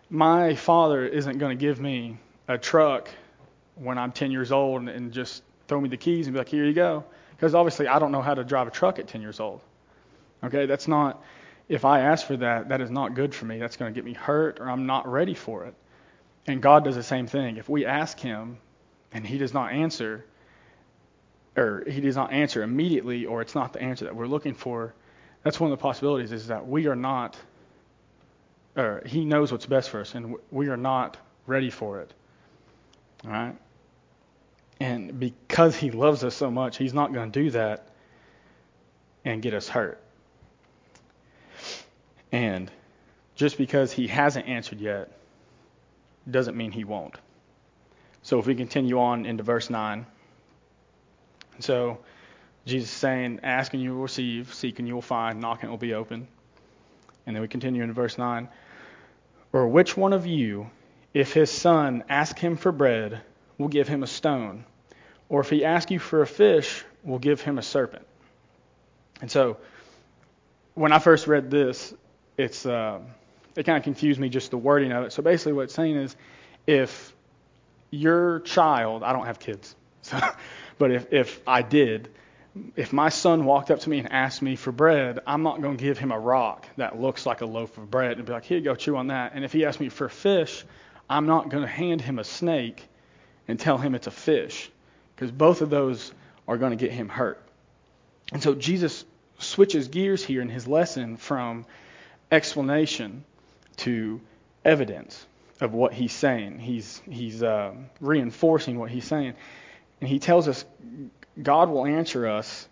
my 0.09 0.55
father 0.55 1.05
isn't 1.05 1.39
going 1.39 1.57
to 1.57 1.61
give 1.61 1.77
me 1.77 2.17
a 2.47 2.57
truck 2.57 3.09
when 3.75 3.97
I'm 3.97 4.13
10 4.13 4.31
years 4.31 4.53
old 4.53 4.79
and, 4.79 4.87
and 4.87 5.11
just 5.11 5.43
throw 5.67 5.81
me 5.81 5.89
the 5.89 5.97
keys 5.97 6.27
and 6.27 6.33
be 6.33 6.37
like, 6.37 6.47
here 6.47 6.63
you 6.63 6.71
go. 6.73 7.03
Because 7.41 7.55
obviously 7.55 7.87
I 7.87 7.97
don't 7.97 8.11
know 8.11 8.21
how 8.21 8.35
to 8.35 8.43
drive 8.43 8.67
a 8.67 8.69
truck 8.69 8.99
at 8.99 9.07
10 9.07 9.19
years 9.23 9.39
old. 9.39 9.61
Okay, 10.43 10.67
that's 10.67 10.87
not, 10.87 11.23
if 11.67 11.85
I 11.85 12.01
ask 12.01 12.27
for 12.27 12.37
that, 12.37 12.69
that 12.69 12.81
is 12.81 12.91
not 12.91 13.15
good 13.15 13.33
for 13.33 13.45
me. 13.45 13.57
That's 13.57 13.77
going 13.77 13.91
to 13.91 13.97
get 13.97 14.05
me 14.05 14.13
hurt 14.13 14.59
or 14.59 14.69
I'm 14.69 14.85
not 14.85 15.11
ready 15.11 15.33
for 15.33 15.65
it. 15.65 15.73
And 16.45 16.61
God 16.61 16.83
does 16.83 16.95
the 16.95 17.01
same 17.01 17.25
thing. 17.25 17.57
If 17.57 17.67
we 17.67 17.83
ask 17.83 18.19
Him 18.19 18.59
and 19.11 19.25
He 19.25 19.39
does 19.39 19.55
not 19.55 19.71
answer, 19.71 20.23
or 21.57 21.83
He 21.87 21.99
does 21.99 22.15
not 22.15 22.31
answer 22.31 22.61
immediately, 22.61 23.25
or 23.25 23.41
it's 23.41 23.55
not 23.55 23.73
the 23.73 23.81
answer 23.81 24.05
that 24.05 24.15
we're 24.15 24.27
looking 24.27 24.53
for, 24.53 24.93
that's 25.41 25.59
one 25.59 25.71
of 25.71 25.79
the 25.79 25.81
possibilities 25.81 26.31
is 26.31 26.45
that 26.47 26.67
we 26.67 26.85
are 26.85 26.95
not, 26.95 27.35
or 28.77 29.01
He 29.03 29.25
knows 29.25 29.51
what's 29.51 29.65
best 29.65 29.89
for 29.89 30.01
us, 30.01 30.13
and 30.13 30.35
we 30.51 30.67
are 30.67 30.77
not 30.77 31.17
ready 31.47 31.71
for 31.71 32.01
it. 32.01 32.13
All 33.25 33.31
right? 33.31 33.55
Because 35.21 35.75
He 35.75 35.91
loves 35.91 36.23
us 36.23 36.33
so 36.33 36.49
much, 36.49 36.77
He's 36.77 36.95
not 36.95 37.13
going 37.13 37.31
to 37.31 37.43
do 37.43 37.51
that 37.51 37.89
and 39.23 39.39
get 39.39 39.53
us 39.53 39.67
hurt. 39.67 40.01
And 42.31 42.71
just 43.35 43.59
because 43.59 43.91
He 43.91 44.07
hasn't 44.07 44.47
answered 44.47 44.81
yet 44.81 45.11
doesn't 46.29 46.57
mean 46.57 46.71
He 46.71 46.85
won't. 46.85 47.15
So 48.23 48.39
if 48.39 48.47
we 48.47 48.55
continue 48.55 48.99
on 48.99 49.27
into 49.27 49.43
verse 49.43 49.69
9. 49.69 50.07
So 51.59 51.99
Jesus 52.65 52.89
is 52.89 52.95
saying, 52.95 53.41
Ask 53.43 53.75
and 53.75 53.83
you 53.83 53.93
will 53.93 54.01
receive, 54.01 54.51
seek 54.51 54.79
and 54.79 54.87
you 54.87 54.95
will 54.95 55.03
find, 55.03 55.39
knock 55.39 55.61
and 55.61 55.69
it 55.69 55.69
will 55.69 55.77
be 55.77 55.93
open. 55.93 56.27
And 57.27 57.35
then 57.35 57.41
we 57.41 57.47
continue 57.47 57.83
in 57.83 57.93
verse 57.93 58.17
9. 58.17 58.49
Or 59.53 59.67
which 59.67 59.95
one 59.95 60.13
of 60.13 60.25
you, 60.25 60.71
if 61.13 61.31
his 61.31 61.51
son 61.51 62.05
ask 62.09 62.39
him 62.39 62.57
for 62.57 62.71
bread, 62.71 63.21
will 63.59 63.67
give 63.67 63.87
him 63.87 64.01
a 64.01 64.07
stone? 64.07 64.65
Or 65.31 65.39
if 65.39 65.49
he 65.49 65.63
asks 65.63 65.89
you 65.89 65.97
for 65.97 66.21
a 66.21 66.27
fish, 66.27 66.83
we'll 67.05 67.17
give 67.17 67.39
him 67.39 67.57
a 67.57 67.61
serpent? 67.61 68.05
And 69.21 69.31
so, 69.31 69.55
when 70.73 70.91
I 70.91 70.99
first 70.99 71.25
read 71.25 71.49
this, 71.49 71.93
it's 72.37 72.65
uh, 72.65 72.99
it 73.55 73.63
kind 73.63 73.77
of 73.77 73.83
confused 73.85 74.19
me 74.19 74.27
just 74.27 74.51
the 74.51 74.57
wording 74.57 74.91
of 74.91 75.05
it. 75.05 75.13
So 75.13 75.23
basically, 75.23 75.53
what 75.53 75.63
it's 75.63 75.73
saying 75.73 75.95
is, 75.95 76.17
if 76.67 77.15
your 77.91 78.41
child, 78.41 79.03
I 79.03 79.13
don't 79.13 79.25
have 79.25 79.39
kids, 79.39 79.73
so, 80.01 80.19
but 80.77 80.91
if 80.91 81.13
if 81.13 81.39
I 81.47 81.61
did, 81.61 82.09
if 82.75 82.91
my 82.91 83.07
son 83.07 83.45
walked 83.45 83.71
up 83.71 83.79
to 83.79 83.89
me 83.89 83.99
and 83.99 84.11
asked 84.11 84.41
me 84.41 84.57
for 84.57 84.73
bread, 84.73 85.19
I'm 85.25 85.43
not 85.43 85.61
going 85.61 85.77
to 85.77 85.81
give 85.81 85.97
him 85.97 86.11
a 86.11 86.19
rock 86.19 86.67
that 86.75 86.99
looks 86.99 87.25
like 87.25 87.39
a 87.39 87.45
loaf 87.45 87.77
of 87.77 87.89
bread 87.89 88.17
and 88.17 88.25
be 88.25 88.33
like, 88.33 88.43
here 88.43 88.59
go, 88.59 88.75
chew 88.75 88.97
on 88.97 89.07
that. 89.07 89.31
And 89.33 89.45
if 89.45 89.53
he 89.53 89.63
asks 89.63 89.79
me 89.79 89.87
for 89.87 90.09
fish, 90.09 90.65
I'm 91.09 91.25
not 91.25 91.47
going 91.47 91.63
to 91.63 91.69
hand 91.69 92.01
him 92.01 92.19
a 92.19 92.25
snake 92.25 92.85
and 93.47 93.57
tell 93.57 93.77
him 93.77 93.95
it's 93.95 94.07
a 94.07 94.11
fish 94.11 94.69
because 95.21 95.31
both 95.31 95.61
of 95.61 95.69
those 95.69 96.11
are 96.47 96.57
going 96.57 96.71
to 96.71 96.75
get 96.75 96.91
him 96.91 97.07
hurt. 97.07 97.39
And 98.33 98.41
so 98.41 98.55
Jesus 98.55 99.05
switches 99.37 99.87
gears 99.87 100.25
here 100.25 100.41
in 100.41 100.49
his 100.49 100.67
lesson 100.67 101.15
from 101.15 101.67
explanation 102.31 103.23
to 103.77 104.19
evidence 104.65 105.23
of 105.59 105.75
what 105.75 105.93
he's 105.93 106.11
saying. 106.11 106.57
He's, 106.57 107.03
he's 107.07 107.43
uh, 107.43 107.75
reinforcing 107.99 108.79
what 108.79 108.89
he's 108.89 109.05
saying. 109.05 109.35
And 109.99 110.09
he 110.09 110.17
tells 110.17 110.47
us 110.47 110.65
God 111.39 111.69
will 111.69 111.85
answer 111.85 112.27
us, 112.27 112.67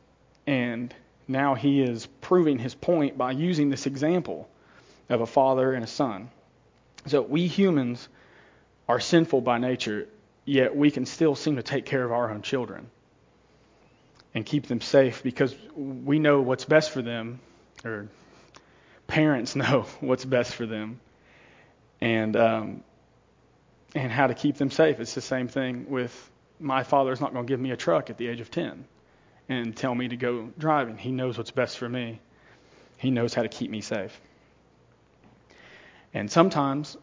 and 0.47 0.91
now 1.27 1.53
he 1.53 1.83
is 1.83 2.07
proving 2.19 2.57
his 2.57 2.73
point 2.73 3.15
by 3.15 3.33
using 3.33 3.69
this 3.69 3.85
example 3.85 4.49
of 5.07 5.21
a 5.21 5.27
father 5.27 5.71
and 5.73 5.83
a 5.83 5.87
son. 5.87 6.31
So 7.05 7.21
we 7.21 7.45
humans 7.45 8.09
are 8.87 8.99
sinful 8.99 9.41
by 9.41 9.59
nature, 9.59 10.07
yet 10.49 10.75
we 10.75 10.91
can 10.91 11.05
still 11.05 11.35
seem 11.35 11.55
to 11.55 11.63
take 11.63 11.85
care 11.85 12.03
of 12.03 12.11
our 12.11 12.31
own 12.31 12.41
children 12.41 12.89
and 14.33 14.45
keep 14.45 14.67
them 14.67 14.81
safe 14.81 15.23
because 15.23 15.55
we 15.75 16.19
know 16.19 16.41
what's 16.41 16.65
best 16.65 16.91
for 16.91 17.01
them, 17.01 17.39
or 17.85 18.07
parents 19.07 19.55
know 19.63 19.85
what's 19.99 20.25
best 20.25 20.55
for 20.55 20.65
them, 20.65 20.99
and 22.01 22.35
um, 22.35 22.83
and 23.95 24.11
how 24.11 24.27
to 24.27 24.33
keep 24.33 24.57
them 24.57 24.71
safe. 24.71 24.99
It's 24.99 25.13
the 25.13 25.21
same 25.21 25.47
thing 25.47 25.89
with 25.89 26.31
my 26.59 26.83
father's 26.83 27.21
not 27.21 27.33
going 27.33 27.45
to 27.45 27.51
give 27.51 27.59
me 27.59 27.71
a 27.71 27.77
truck 27.77 28.09
at 28.09 28.17
the 28.17 28.27
age 28.27 28.39
of 28.39 28.51
10 28.51 28.85
and 29.47 29.75
tell 29.75 29.95
me 29.95 30.07
to 30.09 30.17
go 30.17 30.49
driving. 30.57 30.97
He 30.97 31.11
knows 31.11 31.37
what's 31.37 31.51
best 31.51 31.77
for 31.77 31.89
me. 31.89 32.19
He 32.97 33.09
knows 33.09 33.33
how 33.33 33.41
to 33.41 33.47
keep 33.47 33.71
me 33.71 33.81
safe. 33.81 34.19
And 36.13 36.29
sometimes 36.29 36.97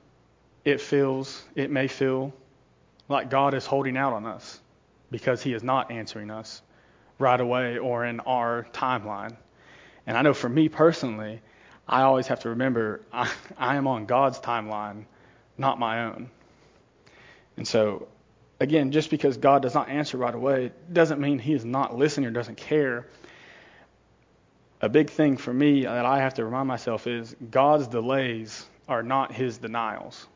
it 0.65 0.81
feels, 0.81 1.43
it 1.55 1.71
may 1.71 1.88
feel 1.88 2.33
like 3.08 3.30
God 3.30 3.54
is 3.54 3.66
holding 3.66 3.96
out 3.96 4.12
on 4.12 4.26
us 4.26 4.60
because 5.10 5.42
He 5.42 5.52
is 5.52 5.62
not 5.62 5.90
answering 5.90 6.30
us 6.30 6.62
right 7.18 7.40
away 7.40 7.78
or 7.78 8.04
in 8.04 8.20
our 8.20 8.66
timeline. 8.72 9.36
And 10.06 10.16
I 10.16 10.22
know 10.22 10.34
for 10.34 10.48
me 10.48 10.68
personally, 10.68 11.40
I 11.88 12.02
always 12.02 12.26
have 12.26 12.40
to 12.40 12.50
remember 12.50 13.00
I, 13.12 13.30
I 13.56 13.76
am 13.76 13.86
on 13.86 14.06
God's 14.06 14.38
timeline, 14.40 15.04
not 15.56 15.78
my 15.78 16.04
own. 16.04 16.30
And 17.56 17.66
so 17.66 18.08
again, 18.60 18.92
just 18.92 19.10
because 19.10 19.36
God 19.36 19.62
does 19.62 19.75
not 19.75 19.88
answer 19.88 20.16
right 20.16 20.34
away 20.34 20.72
doesn't 20.92 21.20
mean 21.20 21.38
He 21.38 21.52
is 21.52 21.64
not 21.64 21.96
listening 21.96 22.26
or 22.26 22.32
doesn't 22.32 22.56
care. 22.56 23.06
A 24.82 24.88
big 24.88 25.10
thing 25.10 25.36
for 25.36 25.52
me 25.52 25.84
that 25.84 26.04
I 26.04 26.18
have 26.18 26.34
to 26.34 26.44
remind 26.44 26.68
myself 26.68 27.06
is 27.06 27.34
God's 27.50 27.86
delays 27.86 28.66
are 28.88 29.02
not 29.02 29.32
His 29.32 29.58
denials. 29.58 30.26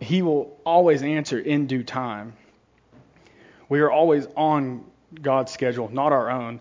He 0.00 0.22
will 0.22 0.58
always 0.64 1.02
answer 1.02 1.38
in 1.38 1.66
due 1.66 1.82
time. 1.82 2.34
We 3.68 3.80
are 3.80 3.90
always 3.90 4.26
on 4.36 4.84
God's 5.20 5.52
schedule, 5.52 5.88
not 5.90 6.12
our 6.12 6.30
own. 6.30 6.60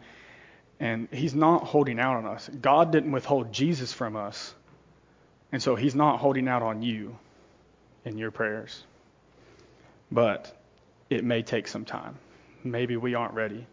And 0.80 1.08
He's 1.12 1.36
not 1.36 1.63
holding 1.63 2.00
out 2.00 2.18
on 2.18 2.25
us. 2.25 2.50
God 2.62 2.92
didn't 2.92 3.12
withhold 3.12 3.51
Jesus 3.51 3.94
from 3.94 4.15
us. 4.15 4.54
And 5.51 5.62
so 5.62 5.75
He's 5.75 5.96
not 5.96 6.20
holding 6.20 6.48
out 6.48 6.62
on 6.62 6.82
you 6.82 7.18
in 8.04 8.18
your 8.18 8.32
prayers. 8.32 8.84
But 10.12 10.56
it 11.10 11.24
may 11.24 11.44
take 11.44 11.68
some 11.68 11.86
time. 11.86 12.18
Maybe 12.63 12.98
we 12.98 13.15
aren't 13.15 13.34
ready. 13.34 13.65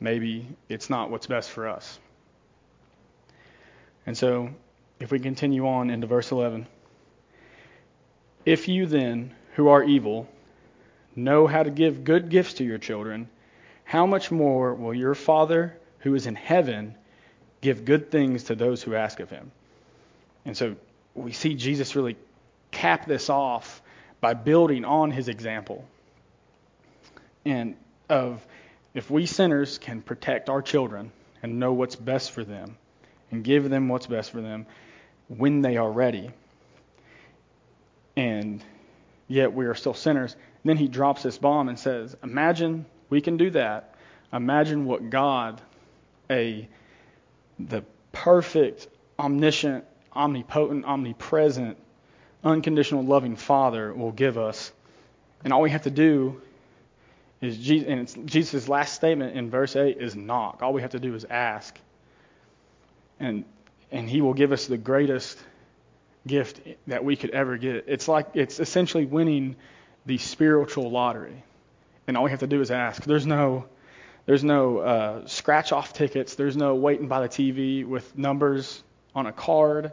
Maybe 0.00 0.46
it's 0.68 0.88
not 0.88 1.10
what's 1.10 1.26
best 1.26 1.50
for 1.50 1.68
us. 1.68 1.98
And 4.06 4.16
so, 4.16 4.50
if 4.98 5.12
we 5.12 5.20
continue 5.20 5.66
on 5.68 5.90
into 5.90 6.06
verse 6.06 6.32
11, 6.32 6.66
if 8.44 8.68
you 8.68 8.86
then, 8.86 9.34
who 9.54 9.68
are 9.68 9.82
evil, 9.82 10.28
know 11.16 11.46
how 11.46 11.62
to 11.62 11.70
give 11.70 12.04
good 12.04 12.28
gifts 12.28 12.54
to 12.54 12.64
your 12.64 12.78
children, 12.78 13.28
how 13.84 14.06
much 14.06 14.30
more 14.30 14.74
will 14.74 14.94
your 14.94 15.14
Father 15.14 15.76
who 16.00 16.14
is 16.14 16.26
in 16.26 16.34
heaven 16.34 16.94
give 17.60 17.84
good 17.84 18.10
things 18.10 18.44
to 18.44 18.54
those 18.54 18.82
who 18.82 18.94
ask 18.94 19.20
of 19.20 19.30
him? 19.30 19.50
And 20.44 20.56
so 20.56 20.76
we 21.14 21.32
see 21.32 21.54
Jesus 21.54 21.96
really 21.96 22.16
cap 22.70 23.06
this 23.06 23.28
off 23.28 23.82
by 24.20 24.34
building 24.34 24.84
on 24.84 25.10
his 25.10 25.28
example. 25.28 25.84
And 27.44 27.74
of 28.08 28.44
if 28.94 29.10
we 29.10 29.26
sinners 29.26 29.78
can 29.78 30.02
protect 30.02 30.48
our 30.48 30.62
children 30.62 31.12
and 31.42 31.58
know 31.58 31.72
what's 31.72 31.96
best 31.96 32.32
for 32.32 32.44
them 32.44 32.76
and 33.30 33.44
give 33.44 33.68
them 33.68 33.88
what's 33.88 34.06
best 34.06 34.30
for 34.30 34.40
them 34.40 34.66
when 35.28 35.62
they 35.62 35.76
are 35.76 35.90
ready, 35.90 36.30
and 38.16 38.62
yet 39.28 39.52
we 39.52 39.66
are 39.66 39.74
still 39.74 39.94
sinners, 39.94 40.36
then 40.64 40.76
he 40.76 40.88
drops 40.88 41.22
this 41.22 41.38
bomb 41.38 41.68
and 41.68 41.78
says, 41.78 42.16
Imagine 42.22 42.86
we 43.08 43.20
can 43.20 43.36
do 43.36 43.50
that. 43.50 43.94
Imagine 44.32 44.84
what 44.84 45.10
God, 45.10 45.60
a 46.30 46.68
the 47.58 47.84
perfect, 48.12 48.88
omniscient, 49.18 49.84
omnipotent, 50.14 50.84
omnipresent, 50.84 51.76
unconditional 52.44 53.04
loving 53.04 53.36
Father 53.36 53.92
will 53.92 54.12
give 54.12 54.38
us. 54.38 54.72
And 55.44 55.52
all 55.52 55.62
we 55.62 55.70
have 55.70 55.82
to 55.82 55.90
do 55.90 56.40
is 57.40 57.56
Jesus, 57.56 57.88
and 57.88 58.00
it's 58.00 58.14
Jesus' 58.24 58.68
last 58.68 58.94
statement 58.94 59.36
in 59.36 59.50
verse 59.50 59.76
8 59.76 59.98
is 59.98 60.14
knock. 60.14 60.62
All 60.62 60.72
we 60.72 60.82
have 60.82 60.90
to 60.90 61.00
do 61.00 61.14
is 61.14 61.24
ask. 61.24 61.78
And 63.18 63.44
and 63.92 64.08
he 64.08 64.20
will 64.20 64.34
give 64.34 64.52
us 64.52 64.66
the 64.66 64.78
greatest 64.78 65.38
gift 66.26 66.60
that 66.86 67.04
we 67.04 67.16
could 67.16 67.30
ever 67.30 67.56
get. 67.56 67.84
It's 67.86 68.08
like 68.08 68.28
it's 68.34 68.60
essentially 68.60 69.06
winning 69.06 69.56
the 70.06 70.18
spiritual 70.18 70.90
lottery. 70.90 71.42
And 72.06 72.16
all 72.16 72.24
we 72.24 72.30
have 72.30 72.40
to 72.40 72.46
do 72.46 72.60
is 72.60 72.70
ask. 72.70 73.04
There's 73.04 73.26
no 73.26 73.66
there's 74.26 74.44
no 74.44 74.78
uh, 74.78 75.26
scratch 75.26 75.72
off 75.72 75.92
tickets. 75.92 76.34
There's 76.34 76.56
no 76.56 76.74
waiting 76.74 77.08
by 77.08 77.26
the 77.26 77.28
TV 77.28 77.86
with 77.86 78.16
numbers 78.16 78.82
on 79.14 79.26
a 79.26 79.32
card. 79.32 79.92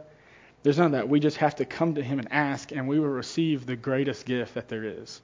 There's 0.62 0.78
none 0.78 0.86
of 0.86 0.92
that. 0.92 1.08
We 1.08 1.20
just 1.20 1.38
have 1.38 1.56
to 1.56 1.64
come 1.64 1.94
to 1.94 2.02
Him 2.02 2.18
and 2.18 2.30
ask, 2.32 2.72
and 2.72 2.88
we 2.88 2.98
will 2.98 3.08
receive 3.08 3.66
the 3.66 3.76
greatest 3.76 4.26
gift 4.26 4.54
that 4.54 4.68
there 4.68 4.84
is. 4.84 5.20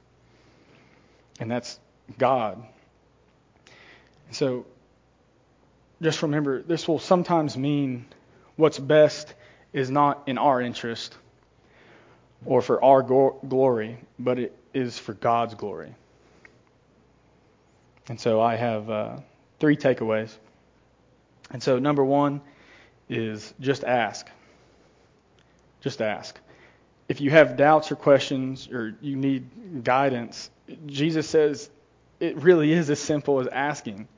And 1.40 1.50
that's 1.50 1.78
God. 2.16 2.64
So 4.30 4.66
just 6.00 6.22
remember, 6.22 6.62
this 6.62 6.88
will 6.88 6.98
sometimes 6.98 7.56
mean 7.56 8.06
what's 8.56 8.78
best 8.78 9.32
is 9.74 9.90
not 9.90 10.22
in 10.26 10.38
our 10.38 10.62
interest 10.62 11.18
or 12.46 12.62
for 12.62 12.82
our 12.82 13.02
go- 13.02 13.38
glory, 13.46 13.98
but 14.18 14.38
it 14.38 14.56
is 14.72 14.98
for 14.98 15.12
God's 15.12 15.54
glory. 15.54 15.94
And 18.08 18.18
so 18.20 18.40
I 18.40 18.54
have 18.54 18.88
uh, 18.88 19.16
three 19.58 19.76
takeaways. 19.76 20.32
And 21.50 21.62
so, 21.62 21.78
number 21.78 22.04
one 22.04 22.40
is 23.08 23.52
just 23.60 23.84
ask. 23.84 24.28
Just 25.80 26.00
ask. 26.00 26.38
If 27.08 27.20
you 27.20 27.30
have 27.30 27.56
doubts 27.56 27.92
or 27.92 27.96
questions 27.96 28.68
or 28.70 28.94
you 29.00 29.16
need 29.16 29.84
guidance, 29.84 30.50
Jesus 30.86 31.28
says 31.28 31.68
it 32.20 32.36
really 32.36 32.72
is 32.72 32.88
as 32.90 33.00
simple 33.00 33.40
as 33.40 33.48
asking. 33.48 34.08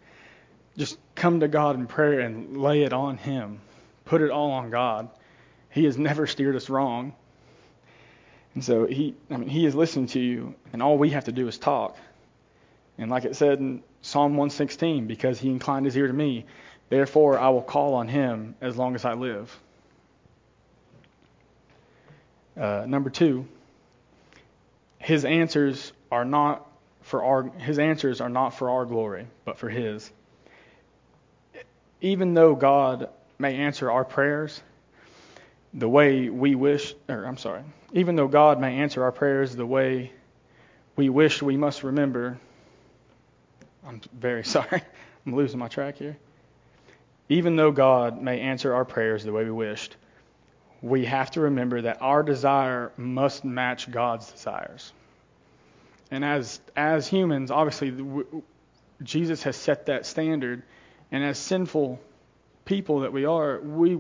Just 0.77 0.99
come 1.15 1.41
to 1.41 1.49
God 1.49 1.77
in 1.77 1.87
prayer 1.87 2.21
and 2.21 2.57
lay 2.57 2.83
it 2.83 2.93
on 2.93 3.17
Him. 3.17 3.61
Put 4.05 4.21
it 4.21 4.31
all 4.31 4.53
on 4.53 4.71
God. 4.71 5.09
He 5.77 5.85
has 5.85 5.99
never 5.99 6.27
steered 6.27 6.57
us 6.57 6.71
wrong. 6.71 7.13
And 8.55 8.65
so 8.65 8.87
he 8.87 9.15
I 9.31 9.37
mean 9.37 9.51
he 9.51 9.67
is 9.67 9.75
listening 9.75 10.07
to 10.07 10.19
you 10.19 10.55
and 10.73 10.83
all 10.83 10.97
we 10.97 11.11
have 11.11 11.25
to 11.25 11.33
do 11.33 11.47
is 11.49 11.59
talk. 11.59 11.99
And 12.97 13.11
like 13.11 13.27
it 13.27 13.37
said 13.37 13.59
in 13.59 13.83
Psalm 14.01 14.39
116, 14.39 15.07
because 15.07 15.39
he 15.39 15.51
inclined 15.51 15.85
his 15.85 15.95
ear 15.95 16.07
to 16.07 16.13
me, 16.15 16.47
therefore 16.89 17.39
I 17.39 17.51
will 17.51 17.61
call 17.61 17.93
on 17.93 18.09
him 18.09 18.55
as 18.63 18.79
long 18.79 18.95
as 18.95 19.05
I 19.05 19.13
live. 19.13 19.55
Uh, 22.57 22.87
number 22.89 23.11
two, 23.11 23.47
his 24.99 25.27
answers 25.27 25.93
are 26.11 26.25
not 26.25 26.67
for 27.03 27.23
our 27.23 27.51
his 27.59 27.79
answers 27.79 28.23
are 28.23 28.31
not 28.31 28.55
for 28.55 28.71
our 28.71 28.87
glory, 28.87 29.27
but 29.45 29.59
for 29.59 29.69
his. 29.69 30.11
Even 32.01 32.33
though 32.33 32.55
God 32.55 33.11
may 33.39 33.57
answer 33.57 33.91
our 33.91 34.07
prayers 34.07 34.63
the 35.77 35.89
way 35.89 36.29
we 36.29 36.57
wish, 36.57 36.95
or 37.09 37.25
I'm 37.25 37.37
sorry, 37.37 37.63
even 37.93 38.17
though 38.17 38.29
God 38.29 38.61
may 38.61 38.79
answer 38.79 39.05
our 39.05 39.13
prayers 39.13 39.55
the 39.55 39.67
way 39.67 40.13
we 40.97 41.09
wish, 41.11 41.43
we 41.43 41.57
must 41.57 41.85
remember 41.85 42.39
I'm 43.87 44.01
very 44.13 44.45
sorry. 44.57 44.83
I'm 45.25 45.35
losing 45.35 45.59
my 45.59 45.69
track 45.69 45.97
here. 45.97 46.17
Even 47.29 47.57
though 47.57 47.73
God 47.73 48.21
may 48.21 48.41
answer 48.41 48.75
our 48.75 48.85
prayers 48.85 49.25
the 49.25 49.33
way 49.33 49.45
we 49.45 49.51
wished, 49.51 49.97
we 50.83 51.05
have 51.07 51.31
to 51.33 51.41
remember 51.43 51.83
that 51.83 52.01
our 52.01 52.23
desire 52.23 52.93
must 52.97 53.45
match 53.45 53.91
God's 53.91 54.31
desires. 54.31 54.93
And 56.11 56.25
as 56.25 56.61
as 56.77 57.09
humans, 57.09 57.51
obviously, 57.51 58.25
Jesus 59.03 59.43
has 59.43 59.57
set 59.57 59.87
that 59.87 60.07
standard, 60.07 60.63
and 61.11 61.25
as 61.25 61.39
sinful 61.39 62.01
people 62.65 63.01
that 63.01 63.13
we 63.13 63.25
are, 63.25 63.61
we 63.61 63.99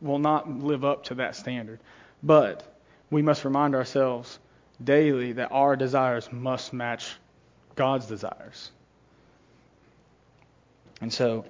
will 0.00 0.18
not 0.18 0.48
live 0.48 0.84
up 0.84 1.04
to 1.04 1.14
that 1.16 1.36
standard. 1.36 1.80
But 2.22 2.62
we 3.10 3.22
must 3.22 3.44
remind 3.44 3.74
ourselves 3.74 4.38
daily 4.82 5.32
that 5.32 5.52
our 5.52 5.76
desires 5.76 6.28
must 6.32 6.72
match 6.72 7.14
God's 7.74 8.06
desires. 8.06 8.70
And 11.00 11.12
so 11.12 11.44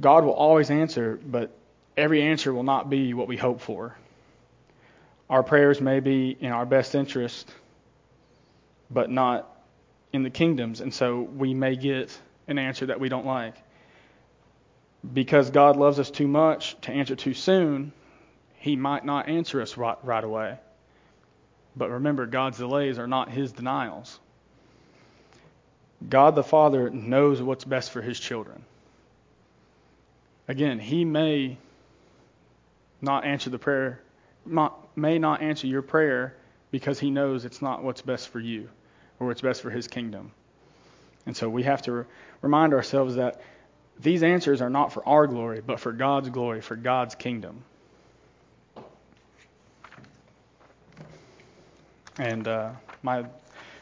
God 0.00 0.24
will 0.24 0.32
always 0.32 0.70
answer, 0.70 1.18
but 1.24 1.50
every 1.96 2.22
answer 2.22 2.52
will 2.52 2.62
not 2.62 2.88
be 2.88 3.14
what 3.14 3.28
we 3.28 3.36
hope 3.36 3.60
for. 3.60 3.96
Our 5.28 5.42
prayers 5.42 5.80
may 5.80 6.00
be 6.00 6.36
in 6.38 6.52
our 6.52 6.66
best 6.66 6.94
interest, 6.94 7.52
but 8.90 9.10
not 9.10 9.48
in 10.12 10.22
the 10.22 10.30
kingdom's. 10.30 10.80
And 10.80 10.92
so 10.92 11.22
we 11.22 11.54
may 11.54 11.76
get 11.76 12.16
an 12.48 12.58
answer 12.58 12.86
that 12.86 13.00
we 13.00 13.08
don't 13.08 13.26
like. 13.26 13.54
Because 15.10 15.50
God 15.50 15.76
loves 15.76 15.98
us 15.98 16.10
too 16.10 16.28
much 16.28 16.80
to 16.82 16.92
answer 16.92 17.16
too 17.16 17.34
soon, 17.34 17.92
He 18.54 18.76
might 18.76 19.04
not 19.04 19.28
answer 19.28 19.60
us 19.60 19.76
right, 19.76 19.96
right 20.02 20.22
away. 20.22 20.58
But 21.74 21.90
remember, 21.90 22.26
God's 22.26 22.58
delays 22.58 22.98
are 22.98 23.06
not 23.06 23.30
His 23.30 23.52
denials. 23.52 24.20
God 26.08 26.34
the 26.34 26.42
Father 26.42 26.90
knows 26.90 27.40
what's 27.42 27.64
best 27.64 27.90
for 27.90 28.02
his 28.02 28.18
children. 28.18 28.64
Again, 30.48 30.78
he 30.78 31.04
may 31.04 31.58
not 33.00 33.24
answer 33.24 33.50
the 33.50 33.58
prayer, 33.58 34.00
may 34.96 35.18
not 35.18 35.42
answer 35.42 35.66
your 35.66 35.82
prayer 35.82 36.34
because 36.70 36.98
he 36.98 37.10
knows 37.10 37.44
it's 37.44 37.62
not 37.62 37.82
what's 37.82 38.02
best 38.02 38.28
for 38.28 38.40
you 38.40 38.68
or 39.20 39.26
what's 39.28 39.40
best 39.40 39.62
for 39.62 39.70
his 39.70 39.86
kingdom. 39.86 40.32
And 41.26 41.36
so 41.36 41.48
we 41.48 41.62
have 41.62 41.82
to 41.82 42.06
remind 42.40 42.74
ourselves 42.74 43.16
that 43.16 43.40
these 44.02 44.22
answers 44.22 44.60
are 44.60 44.70
not 44.70 44.92
for 44.92 45.06
our 45.08 45.26
glory, 45.26 45.60
but 45.64 45.80
for 45.80 45.92
God's 45.92 46.28
glory, 46.28 46.60
for 46.60 46.76
God's 46.76 47.14
kingdom. 47.14 47.64
And 52.18 52.46
uh, 52.46 52.70
my 53.02 53.24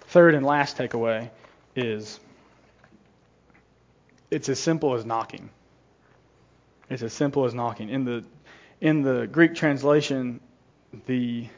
third 0.02 0.34
and 0.34 0.44
last 0.44 0.76
takeaway 0.76 1.30
is 1.74 2.20
it's 4.30 4.48
as 4.48 4.60
simple 4.60 4.94
as 4.94 5.04
knocking. 5.04 5.50
It's 6.88 7.02
as 7.02 7.12
simple 7.12 7.44
as 7.44 7.54
knocking. 7.54 7.88
In 7.88 8.04
the 8.04 8.24
in 8.80 9.02
the 9.02 9.26
Greek 9.26 9.54
translation, 9.54 10.40
the 11.06 11.48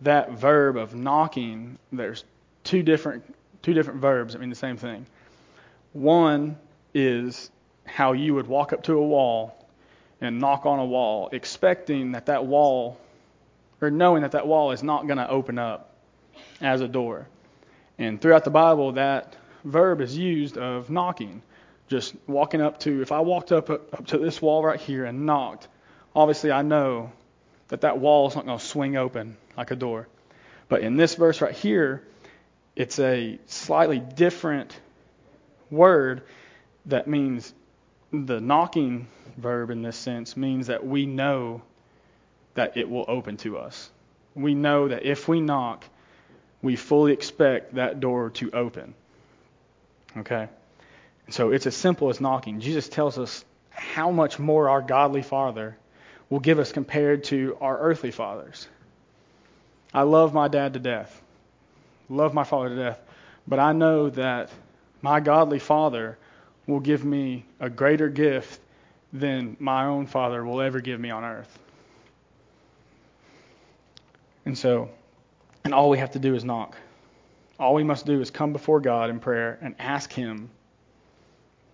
that 0.00 0.32
verb 0.32 0.76
of 0.76 0.94
knocking, 0.94 1.78
there's 1.92 2.24
two 2.64 2.82
different 2.82 3.34
two 3.62 3.74
different 3.74 4.00
verbs 4.00 4.32
that 4.32 4.40
mean 4.40 4.50
the 4.50 4.56
same 4.56 4.76
thing. 4.76 5.06
One 5.92 6.56
is 6.94 7.50
how 7.88 8.12
you 8.12 8.34
would 8.34 8.46
walk 8.46 8.72
up 8.72 8.84
to 8.84 8.94
a 8.94 9.06
wall 9.06 9.66
and 10.20 10.38
knock 10.38 10.66
on 10.66 10.78
a 10.78 10.84
wall, 10.84 11.28
expecting 11.32 12.12
that 12.12 12.26
that 12.26 12.46
wall, 12.46 12.98
or 13.80 13.90
knowing 13.90 14.22
that 14.22 14.32
that 14.32 14.46
wall 14.46 14.72
is 14.72 14.82
not 14.82 15.06
going 15.06 15.18
to 15.18 15.28
open 15.28 15.58
up 15.58 15.94
as 16.60 16.80
a 16.80 16.88
door. 16.88 17.26
And 17.98 18.20
throughout 18.20 18.44
the 18.44 18.50
Bible, 18.50 18.92
that 18.92 19.36
verb 19.64 20.00
is 20.00 20.16
used 20.16 20.58
of 20.58 20.90
knocking. 20.90 21.42
Just 21.88 22.14
walking 22.26 22.60
up 22.60 22.80
to, 22.80 23.00
if 23.00 23.12
I 23.12 23.20
walked 23.20 23.50
up, 23.50 23.70
up 23.70 24.06
to 24.08 24.18
this 24.18 24.42
wall 24.42 24.62
right 24.62 24.78
here 24.78 25.04
and 25.04 25.24
knocked, 25.24 25.68
obviously 26.14 26.52
I 26.52 26.62
know 26.62 27.12
that 27.68 27.80
that 27.82 27.98
wall 27.98 28.28
is 28.28 28.34
not 28.34 28.46
going 28.46 28.58
to 28.58 28.64
swing 28.64 28.96
open 28.96 29.36
like 29.56 29.70
a 29.70 29.76
door. 29.76 30.08
But 30.68 30.82
in 30.82 30.96
this 30.96 31.14
verse 31.14 31.40
right 31.40 31.54
here, 31.54 32.06
it's 32.76 32.98
a 32.98 33.38
slightly 33.46 33.98
different 33.98 34.78
word 35.70 36.22
that 36.86 37.06
means 37.06 37.52
the 38.12 38.40
knocking 38.40 39.06
verb 39.36 39.70
in 39.70 39.82
this 39.82 39.96
sense 39.96 40.36
means 40.36 40.68
that 40.68 40.86
we 40.86 41.06
know 41.06 41.62
that 42.54 42.76
it 42.76 42.88
will 42.88 43.04
open 43.08 43.36
to 43.38 43.58
us. 43.58 43.90
We 44.34 44.54
know 44.54 44.88
that 44.88 45.04
if 45.04 45.28
we 45.28 45.40
knock, 45.40 45.84
we 46.62 46.76
fully 46.76 47.12
expect 47.12 47.74
that 47.74 48.00
door 48.00 48.30
to 48.30 48.50
open. 48.52 48.94
Okay? 50.16 50.48
So 51.30 51.50
it's 51.50 51.66
as 51.66 51.76
simple 51.76 52.08
as 52.08 52.20
knocking. 52.20 52.60
Jesus 52.60 52.88
tells 52.88 53.18
us 53.18 53.44
how 53.70 54.10
much 54.10 54.38
more 54.38 54.68
our 54.68 54.80
godly 54.80 55.22
Father 55.22 55.76
will 56.30 56.40
give 56.40 56.58
us 56.58 56.72
compared 56.72 57.24
to 57.24 57.56
our 57.60 57.78
earthly 57.78 58.10
fathers. 58.10 58.66
I 59.92 60.02
love 60.02 60.34
my 60.34 60.48
dad 60.48 60.74
to 60.74 60.78
death, 60.78 61.22
love 62.08 62.34
my 62.34 62.44
father 62.44 62.68
to 62.70 62.76
death, 62.76 63.00
but 63.46 63.58
I 63.58 63.72
know 63.72 64.10
that 64.10 64.50
my 65.00 65.20
godly 65.20 65.58
Father 65.58 66.18
will 66.68 66.78
give 66.78 67.04
me 67.04 67.44
a 67.58 67.68
greater 67.68 68.08
gift 68.08 68.60
than 69.12 69.56
my 69.58 69.86
own 69.86 70.06
Father 70.06 70.44
will 70.44 70.60
ever 70.60 70.80
give 70.80 71.00
me 71.00 71.10
on 71.10 71.24
earth. 71.24 71.58
And 74.44 74.56
so 74.56 74.90
and 75.64 75.74
all 75.74 75.90
we 75.90 75.98
have 75.98 76.12
to 76.12 76.18
do 76.18 76.34
is 76.34 76.44
knock. 76.44 76.76
All 77.58 77.74
we 77.74 77.82
must 77.82 78.06
do 78.06 78.20
is 78.20 78.30
come 78.30 78.52
before 78.52 78.80
God 78.80 79.10
in 79.10 79.18
prayer 79.18 79.58
and 79.60 79.74
ask 79.78 80.12
Him. 80.12 80.48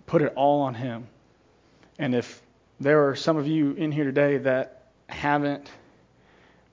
Put 0.07 0.23
it 0.23 0.33
all 0.35 0.63
on 0.63 0.75
Him. 0.75 1.07
And 1.99 2.15
if 2.15 2.43
there 2.81 3.09
are 3.09 3.15
some 3.15 3.37
of 3.37 3.47
you 3.47 3.73
in 3.73 3.93
here 3.93 4.05
today 4.05 4.39
that 4.39 4.87
haven't 5.09 5.71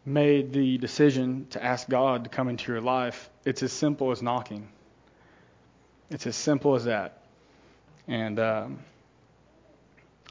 made 0.06 0.52
the 0.54 0.78
decision 0.80 1.46
to 1.52 1.64
ask 1.64 1.88
God 1.88 2.24
to 2.24 2.30
come 2.30 2.50
into 2.50 2.72
your 2.72 2.82
life, 2.82 3.30
it's 3.46 3.62
as 3.62 3.72
simple 3.72 4.12
as 4.12 4.22
knocking. 4.22 4.68
It's 6.10 6.26
as 6.26 6.36
simple 6.36 6.76
as 6.76 6.86
that. 6.86 7.21
And 8.08 8.40
um, 8.40 8.80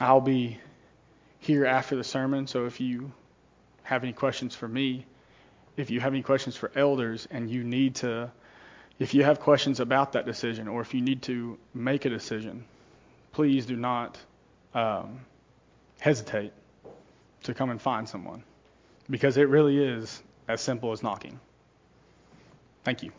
I'll 0.00 0.20
be 0.20 0.59
here 1.38 1.64
after 1.66 1.96
the 1.96 2.04
sermon, 2.04 2.46
so 2.46 2.66
if 2.66 2.80
you 2.80 3.12
have 3.83 4.02
any 4.02 4.12
questions 4.12 4.54
for 4.54 4.68
me, 4.68 5.06
if 5.76 5.90
you 5.90 6.00
have 6.00 6.12
any 6.12 6.22
questions 6.22 6.56
for 6.56 6.70
elders 6.74 7.26
and 7.30 7.50
you 7.50 7.64
need 7.64 7.96
to, 7.96 8.30
if 8.98 9.14
you 9.14 9.24
have 9.24 9.40
questions 9.40 9.80
about 9.80 10.12
that 10.12 10.26
decision 10.26 10.68
or 10.68 10.80
if 10.80 10.94
you 10.94 11.00
need 11.00 11.22
to 11.22 11.59
make 11.74 12.04
a 12.04 12.11
decision, 12.11 12.64
please 13.33 13.66
do 13.66 13.76
not 13.76 14.18
um, 14.74 15.20
hesitate 16.00 16.52
to 17.44 17.54
come 17.54 17.70
and 17.70 17.80
find 17.80 18.09
someone 18.09 18.42
because 19.09 19.37
it 19.37 19.48
really 19.48 19.83
is 19.83 20.22
as 20.48 20.61
simple 20.61 20.92
as 20.92 21.02
knocking. 21.02 21.40
Thank 22.85 23.02
you. 23.02 23.12